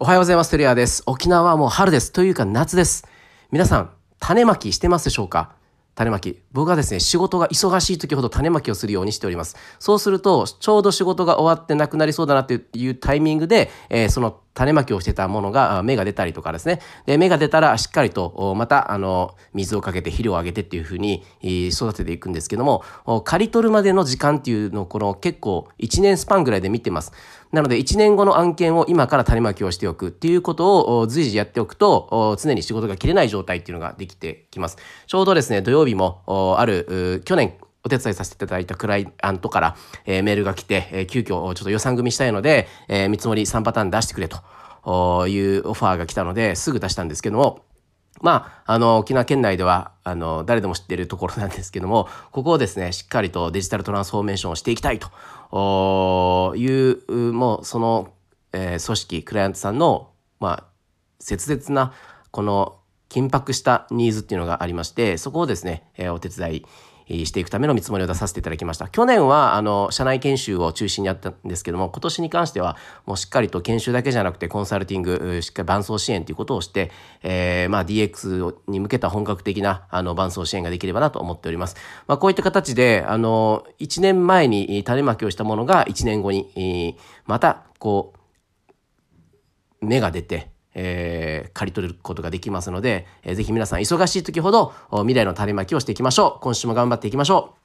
[0.00, 0.50] おはようございます。
[0.50, 1.04] テリアです。
[1.06, 2.10] 沖縄はもう春です。
[2.10, 3.06] というか夏です。
[3.52, 5.54] 皆さん、種まきしてますでしょうか？
[5.94, 6.42] 種まき。
[6.50, 9.54] 僕はですね、仕事が忙しい時ほど種まきをするようにしております。
[9.78, 16.80] そうすると、ちょうど仕事が終わってなくなりそうだなっていうタイミングで、えー、その種まきをしてたものが芽が出たりとかですね。
[17.06, 22.84] で、芽が出たらしっかりとまた、あの、水をかけて肥料をあげてっていうふうに育てていくんですけども、
[23.24, 27.12] 刈り取るまでの時間っていうのをこの結構1年スパンぐらいで見てます。
[27.52, 34.76] なので1年後の案件を今から種まきをしておくっていうことを随時やっておくと常に仕事が切れない状態っていうのができてきます。
[35.06, 47.62] ちょうどですね、土曜日もある去年お手伝いさせていただいたクライアントから、えー、メールが来て、えー、急遽ちょっと予算組したいので、えー、見積もり3パターン出してくれというオファーが来たのですぐ出したんですけども、
[48.20, 58.12] まあ、あの、沖縄県内では、あの、誰でも知っているところなんですけども、ここをですね、しっかりとデジタルトランスフォーメーションをしていきたいという、もう、その、
[58.52, 60.64] えー、組織、クライアントさんの、まあ、
[61.18, 61.92] 切実な、
[62.30, 62.78] この、
[63.08, 66.66] 緊迫したニーズっていうのがありまして、そこをですね、えー、お手伝い
[67.08, 68.88] していくための見積もりを出させていただきました。
[68.88, 76.90] 去年は、あの、社内研修を中心にやったんですけども、今年に関しては、もうしっかりと研修だけじゃなくて、コンサルティング、しっかり伴走支援ということをして、
[77.22, 81.76] えー、まあ、DX に向けた本格的な、あの、伴走支援ができればなと思っております。
[82.06, 86.96] まあ、こういった形で、あの、1年前に種まきをしたものが1年後に、
[87.26, 88.14] また、こ
[89.82, 96.40] う、芽が出て、えー、刈り取ることができますので、えー、ぜひ皆さん忙しい時ほど未来の種まきをしていきましょう。
[96.42, 97.63] 今週も頑張っていきましょう。